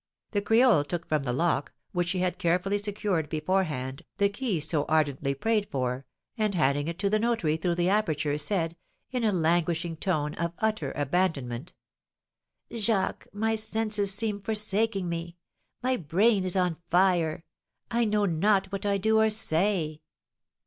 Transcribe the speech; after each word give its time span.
The 0.31 0.41
creole 0.41 0.83
took 0.83 1.05
from 1.07 1.21
the 1.21 1.31
lock, 1.31 1.73
which 1.91 2.07
she 2.07 2.17
had 2.17 2.39
carefully 2.39 2.79
secured 2.79 3.29
beforehand, 3.29 4.03
the 4.17 4.29
key 4.29 4.59
so 4.59 4.85
ardently 4.85 5.35
prayed 5.35 5.69
for, 5.69 6.07
and, 6.35 6.55
handing 6.55 6.87
it 6.87 6.97
to 6.97 7.09
the 7.11 7.19
notary 7.19 7.55
through 7.55 7.75
the 7.75 7.89
aperture, 7.89 8.39
said, 8.39 8.75
in 9.11 9.23
a 9.23 9.31
languishing 9.31 9.95
tone 9.97 10.33
of 10.33 10.53
utter 10.57 10.91
abandonnement: 10.93 11.73
"Jacques, 12.75 13.27
my 13.31 13.53
senses 13.53 14.11
seem 14.11 14.41
forsaking 14.41 15.07
me, 15.07 15.37
my 15.83 15.97
brain 15.97 16.45
is 16.45 16.55
on 16.57 16.77
fire, 16.89 17.43
I 17.91 18.05
know 18.05 18.25
not 18.25 18.71
what 18.71 18.87
I 18.87 18.97
do 18.97 19.19
or 19.19 19.29
say." 19.29 20.01